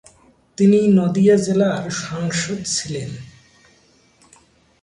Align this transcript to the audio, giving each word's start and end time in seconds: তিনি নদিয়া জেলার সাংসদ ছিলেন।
তিনি 0.57 0.79
নদিয়া 0.99 1.35
জেলার 1.37 1.83
সাংসদ 2.01 2.59
ছিলেন। 2.65 3.11